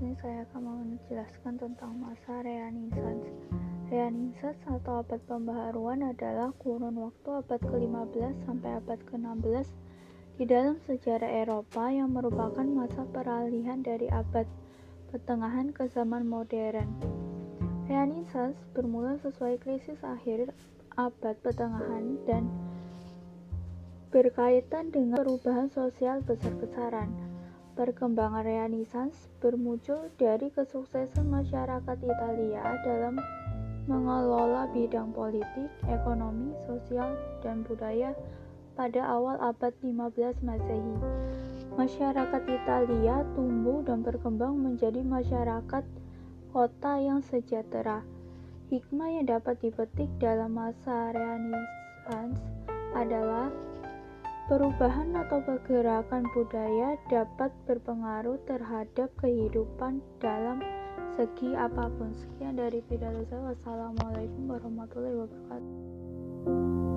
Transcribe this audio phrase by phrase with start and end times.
[0.00, 3.28] saya akan menjelaskan tentang masa Renaissance.
[3.92, 9.68] Renaissance atau abad pembaharuan adalah kurun waktu abad ke-15 sampai abad ke-16
[10.40, 14.48] di dalam sejarah Eropa yang merupakan masa peralihan dari abad
[15.12, 16.88] pertengahan ke zaman modern.
[17.84, 20.48] Renaissance bermula sesuai krisis akhir
[20.96, 22.48] abad pertengahan dan
[24.08, 27.29] berkaitan dengan perubahan sosial besar-besaran.
[27.78, 33.14] Perkembangan Renaissance bermuncul dari kesuksesan masyarakat Italia dalam
[33.86, 38.14] mengelola bidang politik, ekonomi, sosial, dan budaya
[38.74, 40.96] pada awal abad 15 Masehi.
[41.78, 45.84] Masyarakat Italia tumbuh dan berkembang menjadi masyarakat
[46.50, 48.02] kota yang sejahtera.
[48.70, 52.38] Hikmah yang dapat dipetik dalam masa Renaissance
[52.94, 53.50] adalah
[54.50, 60.58] Perubahan atau pergerakan budaya dapat berpengaruh terhadap kehidupan dalam
[61.14, 62.10] segi apa pun.
[62.10, 63.54] Sekian dari pidato saya.
[63.54, 66.89] Wassalamualaikum warahmatullahi wabarakatuh.